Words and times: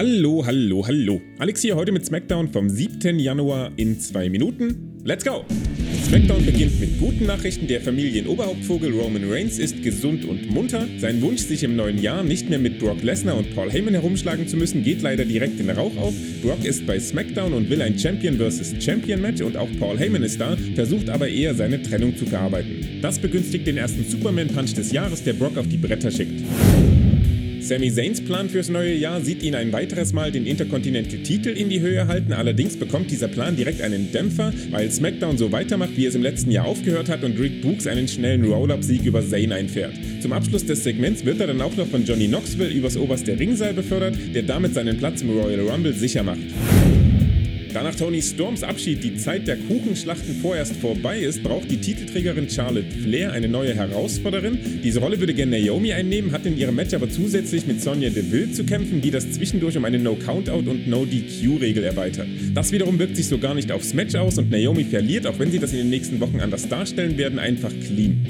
Hallo, 0.00 0.42
hallo, 0.46 0.86
hallo. 0.86 1.20
Alex 1.36 1.60
hier 1.60 1.76
heute 1.76 1.92
mit 1.92 2.06
SmackDown 2.06 2.48
vom 2.48 2.70
7. 2.70 3.18
Januar 3.18 3.70
in 3.76 4.00
zwei 4.00 4.30
Minuten. 4.30 4.98
Let's 5.04 5.26
go! 5.26 5.44
SmackDown 6.06 6.46
beginnt 6.46 6.80
mit 6.80 6.98
guten 6.98 7.26
Nachrichten. 7.26 7.66
Der 7.66 7.82
Familienoberhauptvogel 7.82 8.98
Roman 8.98 9.30
Reigns 9.30 9.58
ist 9.58 9.82
gesund 9.82 10.24
und 10.24 10.50
munter. 10.50 10.86
Sein 10.96 11.20
Wunsch, 11.20 11.42
sich 11.42 11.64
im 11.64 11.76
neuen 11.76 12.00
Jahr 12.00 12.22
nicht 12.22 12.48
mehr 12.48 12.58
mit 12.58 12.78
Brock 12.78 13.02
Lesnar 13.02 13.36
und 13.36 13.54
Paul 13.54 13.70
Heyman 13.70 13.92
herumschlagen 13.92 14.48
zu 14.48 14.56
müssen, 14.56 14.84
geht 14.84 15.02
leider 15.02 15.26
direkt 15.26 15.60
in 15.60 15.68
Rauch 15.68 15.94
auf. 15.98 16.14
Brock 16.42 16.64
ist 16.64 16.86
bei 16.86 16.98
SmackDown 16.98 17.52
und 17.52 17.68
will 17.68 17.82
ein 17.82 17.98
Champion 17.98 18.38
vs. 18.38 18.82
Champion 18.82 19.20
Match 19.20 19.42
und 19.42 19.58
auch 19.58 19.68
Paul 19.78 19.98
Heyman 19.98 20.22
ist 20.22 20.40
da, 20.40 20.56
versucht 20.76 21.10
aber 21.10 21.28
eher 21.28 21.54
seine 21.54 21.82
Trennung 21.82 22.16
zu 22.16 22.24
verarbeiten. 22.24 23.00
Das 23.02 23.18
begünstigt 23.18 23.66
den 23.66 23.76
ersten 23.76 24.06
Superman-Punch 24.08 24.72
des 24.72 24.92
Jahres, 24.92 25.22
der 25.24 25.34
Brock 25.34 25.58
auf 25.58 25.68
die 25.68 25.76
Bretter 25.76 26.10
schickt. 26.10 26.40
Sami 27.60 27.92
Zayns 27.92 28.22
Plan 28.22 28.48
fürs 28.48 28.68
neue 28.68 28.94
Jahr 28.94 29.20
sieht 29.20 29.42
ihn 29.42 29.54
ein 29.54 29.72
weiteres 29.72 30.12
Mal 30.12 30.32
den 30.32 30.46
Intercontinental-Titel 30.46 31.50
in 31.50 31.68
die 31.68 31.80
Höhe 31.80 32.06
halten. 32.06 32.32
Allerdings 32.32 32.76
bekommt 32.76 33.10
dieser 33.10 33.28
Plan 33.28 33.54
direkt 33.54 33.82
einen 33.82 34.10
Dämpfer, 34.12 34.52
weil 34.70 34.90
SmackDown 34.90 35.36
so 35.36 35.52
weitermacht, 35.52 35.96
wie 35.96 36.06
es 36.06 36.14
im 36.14 36.22
letzten 36.22 36.50
Jahr 36.50 36.66
aufgehört 36.66 37.08
hat 37.08 37.22
und 37.22 37.38
Rick 37.38 37.62
Books 37.62 37.86
einen 37.86 38.08
schnellen 38.08 38.44
Roll-Up-Sieg 38.44 39.04
über 39.04 39.22
Zayn 39.26 39.52
einfährt. 39.52 39.92
Zum 40.20 40.32
Abschluss 40.32 40.64
des 40.64 40.82
Segments 40.84 41.24
wird 41.24 41.40
er 41.40 41.48
dann 41.48 41.60
auch 41.60 41.76
noch 41.76 41.86
von 41.86 42.04
Johnny 42.04 42.28
Knoxville 42.28 42.70
übers 42.70 42.96
oberste 42.96 43.38
Ringseil 43.38 43.74
befördert, 43.74 44.16
der 44.34 44.42
damit 44.42 44.74
seinen 44.74 44.96
Platz 44.96 45.20
im 45.20 45.30
Royal 45.30 45.60
Rumble 45.60 45.92
sicher 45.92 46.22
macht. 46.22 46.40
Da 47.72 47.84
nach 47.84 47.94
Tony 47.94 48.20
Storms 48.20 48.64
Abschied 48.64 49.04
die 49.04 49.16
Zeit 49.16 49.46
der 49.46 49.56
Kuchenschlachten 49.56 50.34
vorerst 50.42 50.74
vorbei 50.76 51.20
ist, 51.20 51.44
braucht 51.44 51.70
die 51.70 51.76
Titelträgerin 51.76 52.50
Charlotte 52.50 52.90
Flair 52.90 53.30
eine 53.30 53.46
neue 53.46 53.74
Herausforderin. 53.76 54.58
Diese 54.82 54.98
Rolle 54.98 55.20
würde 55.20 55.34
gerne 55.34 55.60
Naomi 55.60 55.92
einnehmen, 55.92 56.32
hat 56.32 56.46
in 56.46 56.58
ihrem 56.58 56.74
Match 56.74 56.94
aber 56.94 57.08
zusätzlich 57.08 57.68
mit 57.68 57.80
Sonja 57.80 58.10
Deville 58.10 58.50
zu 58.50 58.64
kämpfen, 58.64 59.00
die 59.00 59.12
das 59.12 59.30
zwischendurch 59.30 59.76
um 59.76 59.84
eine 59.84 60.00
No-Countout- 60.00 60.68
und 60.68 60.88
No-DQ-Regel 60.88 61.84
erweitert. 61.84 62.26
Das 62.54 62.72
wiederum 62.72 62.98
wirkt 62.98 63.14
sich 63.14 63.28
so 63.28 63.38
gar 63.38 63.54
nicht 63.54 63.70
aufs 63.70 63.94
Match 63.94 64.16
aus 64.16 64.36
und 64.38 64.50
Naomi 64.50 64.82
verliert, 64.82 65.28
auch 65.28 65.38
wenn 65.38 65.52
sie 65.52 65.60
das 65.60 65.70
in 65.70 65.78
den 65.78 65.90
nächsten 65.90 66.18
Wochen 66.18 66.40
anders 66.40 66.68
darstellen 66.68 67.18
werden, 67.18 67.38
einfach 67.38 67.70
clean. 67.86 68.26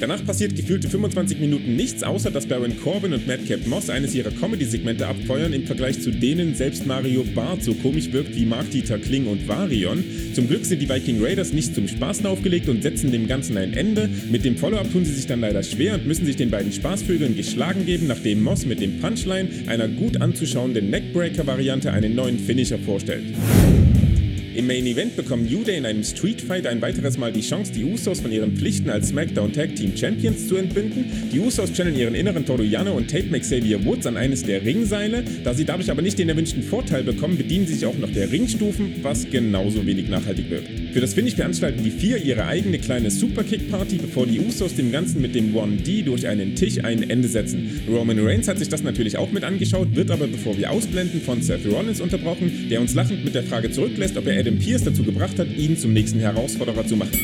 Danach 0.00 0.24
passiert 0.24 0.56
gefühlte 0.56 0.88
25 0.88 1.40
Minuten 1.40 1.76
nichts, 1.76 2.02
außer 2.02 2.30
dass 2.30 2.46
Baron 2.46 2.72
Corbin 2.82 3.12
und 3.12 3.26
Madcap 3.26 3.66
Moss 3.66 3.90
eines 3.90 4.14
ihrer 4.14 4.30
Comedy-Segmente 4.30 5.06
abfeuern, 5.06 5.52
im 5.52 5.66
Vergleich 5.66 6.00
zu 6.00 6.10
denen 6.10 6.54
selbst 6.54 6.86
Mario 6.86 7.22
Barth 7.34 7.62
so 7.62 7.74
komisch 7.74 8.10
wirkt 8.10 8.34
wie 8.34 8.46
Mark-Dieter 8.46 8.98
Kling 8.98 9.26
und 9.26 9.46
Varion. 9.46 10.02
Zum 10.32 10.48
Glück 10.48 10.64
sind 10.64 10.80
die 10.80 10.88
Viking 10.88 11.22
Raiders 11.22 11.52
nicht 11.52 11.74
zum 11.74 11.86
Spaßen 11.86 12.24
aufgelegt 12.24 12.70
und 12.70 12.82
setzen 12.82 13.12
dem 13.12 13.28
Ganzen 13.28 13.58
ein 13.58 13.74
Ende. 13.74 14.08
Mit 14.30 14.46
dem 14.46 14.56
Follow-up 14.56 14.90
tun 14.90 15.04
sie 15.04 15.12
sich 15.12 15.26
dann 15.26 15.42
leider 15.42 15.62
schwer 15.62 15.96
und 15.96 16.06
müssen 16.06 16.24
sich 16.24 16.36
den 16.36 16.50
beiden 16.50 16.72
Spaßvögeln 16.72 17.36
geschlagen 17.36 17.84
geben, 17.84 18.06
nachdem 18.06 18.42
Moss 18.42 18.64
mit 18.64 18.80
dem 18.80 19.00
Punchline 19.00 19.50
einer 19.66 19.86
gut 19.86 20.18
anzuschauenden 20.18 20.88
Neckbreaker-Variante 20.88 21.92
einen 21.92 22.14
neuen 22.14 22.38
Finisher 22.38 22.78
vorstellt. 22.78 23.24
Im 24.52 24.66
Main 24.66 24.84
Event 24.84 25.14
bekommen 25.14 25.46
New 25.48 25.62
Day 25.62 25.76
in 25.76 25.86
einem 25.86 26.02
Street 26.02 26.40
Fight 26.40 26.66
ein 26.66 26.82
weiteres 26.82 27.16
Mal 27.16 27.32
die 27.32 27.40
Chance, 27.40 27.70
die 27.72 27.84
Usos 27.84 28.18
von 28.18 28.32
ihren 28.32 28.56
Pflichten 28.56 28.90
als 28.90 29.10
SmackDown 29.10 29.52
Tag 29.52 29.76
Team 29.76 29.96
Champions 29.96 30.48
zu 30.48 30.56
entbinden. 30.56 31.04
Die 31.32 31.38
Usos 31.38 31.72
channeln 31.72 31.94
ihren 31.94 32.16
inneren 32.16 32.44
Toro 32.44 32.62
Yano 32.62 32.96
und 32.96 33.08
Tate 33.08 33.30
Xavier 33.30 33.84
Woods 33.84 34.06
an 34.06 34.16
eines 34.16 34.42
der 34.42 34.64
Ringseile. 34.64 35.22
Da 35.44 35.54
sie 35.54 35.64
dadurch 35.64 35.88
aber 35.88 36.02
nicht 36.02 36.18
den 36.18 36.28
erwünschten 36.28 36.64
Vorteil 36.64 37.04
bekommen, 37.04 37.36
bedienen 37.36 37.68
sie 37.68 37.74
sich 37.74 37.86
auch 37.86 37.96
noch 37.96 38.10
der 38.10 38.32
Ringstufen, 38.32 38.96
was 39.02 39.30
genauso 39.30 39.86
wenig 39.86 40.08
nachhaltig 40.08 40.50
wirkt. 40.50 40.68
Für 40.92 41.00
das 41.00 41.14
Finish 41.14 41.36
veranstalten 41.36 41.84
die 41.84 41.92
vier 41.92 42.16
ihre 42.16 42.46
eigene 42.46 42.80
kleine 42.80 43.12
Superkick-Party, 43.12 43.98
bevor 43.98 44.26
die 44.26 44.40
Usos 44.40 44.74
dem 44.74 44.90
Ganzen 44.90 45.22
mit 45.22 45.36
dem 45.36 45.54
1D 45.54 46.02
durch 46.02 46.26
einen 46.26 46.56
Tisch 46.56 46.82
ein 46.82 47.08
Ende 47.08 47.28
setzen. 47.28 47.82
Roman 47.88 48.18
Reigns 48.18 48.48
hat 48.48 48.58
sich 48.58 48.68
das 48.68 48.82
natürlich 48.82 49.16
auch 49.16 49.30
mit 49.30 49.44
angeschaut, 49.44 49.94
wird 49.94 50.10
aber 50.10 50.26
bevor 50.26 50.58
wir 50.58 50.72
ausblenden 50.72 51.20
von 51.20 51.40
Seth 51.40 51.64
Rollins 51.70 52.00
unterbrochen, 52.00 52.66
der 52.68 52.80
uns 52.80 52.94
lachend 52.94 53.24
mit 53.24 53.36
der 53.36 53.44
Frage 53.44 53.70
zurücklässt, 53.70 54.16
ob 54.16 54.26
er 54.26 54.39
Adam 54.40 54.58
Pierce 54.58 54.84
dazu 54.84 55.02
gebracht 55.02 55.38
hat, 55.38 55.48
ihn 55.54 55.76
zum 55.76 55.92
nächsten 55.92 56.18
Herausforderer 56.18 56.86
zu 56.86 56.96
machen. 56.96 57.18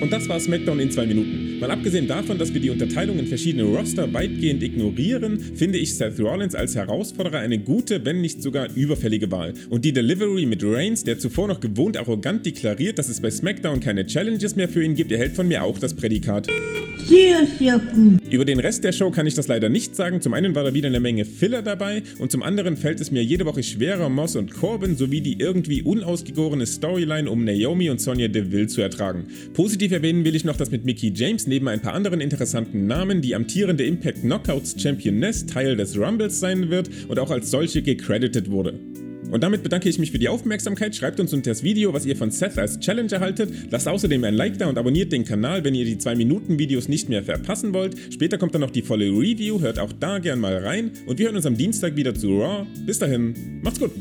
Und 0.00 0.12
das 0.12 0.28
war 0.30 0.40
SmackDown 0.40 0.80
in 0.80 0.90
zwei 0.90 1.04
Minuten. 1.06 1.58
Mal 1.58 1.70
abgesehen 1.70 2.06
davon, 2.06 2.38
dass 2.38 2.54
wir 2.54 2.60
die 2.60 2.70
Unterteilung 2.70 3.18
in 3.18 3.26
verschiedene 3.26 3.64
Roster 3.64 4.12
weitgehend 4.14 4.62
ignorieren, 4.62 5.38
finde 5.38 5.78
ich 5.78 5.94
Seth 5.94 6.18
Rollins 6.18 6.54
als 6.54 6.74
Herausforderer 6.74 7.38
eine 7.38 7.58
gute, 7.58 8.04
wenn 8.06 8.22
nicht 8.22 8.42
sogar 8.42 8.68
überfällige 8.74 9.30
Wahl. 9.30 9.52
Und 9.68 9.84
die 9.84 9.92
Delivery 9.92 10.46
mit 10.46 10.62
Reigns, 10.64 11.04
der 11.04 11.18
zuvor 11.18 11.48
noch 11.48 11.60
gewohnt 11.60 11.98
arrogant 11.98 12.46
deklariert, 12.46 12.98
dass 12.98 13.10
es 13.10 13.20
bei 13.20 13.30
SmackDown 13.30 13.80
keine 13.80 14.06
Challenges 14.06 14.56
mehr 14.56 14.68
für 14.68 14.82
ihn 14.82 14.94
gibt, 14.94 15.12
erhält 15.12 15.34
von 15.34 15.48
mir 15.48 15.64
auch 15.64 15.78
das 15.78 15.94
Prädikat. 15.94 16.48
Gut. 16.96 18.32
Über 18.32 18.44
den 18.44 18.58
Rest 18.58 18.84
der 18.84 18.92
Show 18.92 19.10
kann 19.10 19.26
ich 19.26 19.34
das 19.34 19.48
leider 19.48 19.68
nicht 19.68 19.94
sagen. 19.94 20.20
Zum 20.20 20.34
einen 20.34 20.54
war 20.54 20.64
da 20.64 20.74
wieder 20.74 20.88
eine 20.88 21.00
Menge 21.00 21.24
Filler 21.24 21.62
dabei 21.62 22.02
und 22.18 22.32
zum 22.32 22.42
anderen 22.42 22.76
fällt 22.76 23.00
es 23.00 23.10
mir 23.10 23.22
jede 23.22 23.46
Woche 23.46 23.62
schwerer, 23.62 24.08
Moss 24.08 24.36
und 24.36 24.52
Corbin 24.52 24.96
sowie 24.96 25.20
die 25.20 25.38
irgendwie 25.38 25.82
unausgegorene 25.82 26.66
Storyline 26.66 27.30
um 27.30 27.44
Naomi 27.44 27.90
und 27.90 28.00
Sonja 28.00 28.28
Deville 28.28 28.66
zu 28.66 28.80
ertragen. 28.80 29.26
Positiv 29.54 29.92
erwähnen 29.92 30.24
will 30.24 30.34
ich 30.34 30.44
noch, 30.44 30.56
dass 30.56 30.70
mit 30.70 30.84
Mickey 30.84 31.12
James 31.14 31.46
neben 31.46 31.68
ein 31.68 31.80
paar 31.80 31.94
anderen 31.94 32.20
interessanten 32.20 32.86
Namen 32.86 33.22
die 33.22 33.34
amtierende 33.34 33.84
Impact 33.84 34.22
Knockouts 34.22 34.74
Championess 34.80 35.46
Teil 35.46 35.76
des 35.76 35.96
Rumbles 35.96 36.40
sein 36.40 36.70
wird 36.70 36.90
und 37.08 37.18
auch 37.18 37.30
als 37.30 37.50
solche 37.50 37.82
gecredited 37.82 38.50
wurde. 38.50 38.80
Und 39.30 39.42
damit 39.42 39.62
bedanke 39.62 39.88
ich 39.88 39.98
mich 39.98 40.12
für 40.12 40.18
die 40.18 40.28
Aufmerksamkeit. 40.28 40.94
Schreibt 40.94 41.20
uns 41.20 41.32
unter 41.32 41.50
das 41.50 41.62
Video, 41.62 41.92
was 41.92 42.06
ihr 42.06 42.16
von 42.16 42.30
Seth 42.30 42.58
als 42.58 42.80
Challenge 42.80 43.10
erhaltet. 43.10 43.50
Lasst 43.70 43.88
außerdem 43.88 44.22
ein 44.24 44.34
Like 44.34 44.58
da 44.58 44.68
und 44.68 44.78
abonniert 44.78 45.12
den 45.12 45.24
Kanal, 45.24 45.64
wenn 45.64 45.74
ihr 45.74 45.84
die 45.84 45.98
2 45.98 46.14
Minuten 46.14 46.58
Videos 46.58 46.88
nicht 46.88 47.08
mehr 47.08 47.22
verpassen 47.22 47.74
wollt. 47.74 47.96
Später 48.12 48.38
kommt 48.38 48.54
dann 48.54 48.62
noch 48.62 48.70
die 48.70 48.82
volle 48.82 49.06
Review, 49.06 49.60
hört 49.60 49.78
auch 49.78 49.92
da 49.92 50.18
gern 50.18 50.40
mal 50.40 50.56
rein. 50.56 50.92
Und 51.06 51.18
wir 51.18 51.26
hören 51.26 51.36
uns 51.36 51.46
am 51.46 51.56
Dienstag 51.56 51.96
wieder 51.96 52.14
zu 52.14 52.38
Raw. 52.38 52.66
Bis 52.86 52.98
dahin, 52.98 53.34
macht's 53.62 53.80
gut! 53.80 53.92